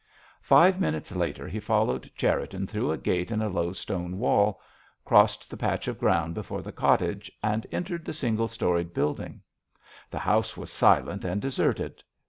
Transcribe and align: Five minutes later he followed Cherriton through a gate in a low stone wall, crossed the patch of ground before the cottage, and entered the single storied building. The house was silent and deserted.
Five 0.41 0.79
minutes 0.81 1.11
later 1.15 1.47
he 1.47 1.59
followed 1.59 2.09
Cherriton 2.15 2.65
through 2.65 2.89
a 2.89 2.97
gate 2.97 3.29
in 3.29 3.39
a 3.39 3.49
low 3.49 3.71
stone 3.71 4.17
wall, 4.17 4.59
crossed 5.05 5.47
the 5.51 5.57
patch 5.57 5.87
of 5.87 5.99
ground 5.99 6.33
before 6.33 6.63
the 6.63 6.71
cottage, 6.71 7.31
and 7.43 7.67
entered 7.71 8.05
the 8.05 8.11
single 8.13 8.47
storied 8.47 8.95
building. 8.95 9.43
The 10.09 10.17
house 10.17 10.57
was 10.57 10.71
silent 10.71 11.23
and 11.23 11.39
deserted. 11.39 12.01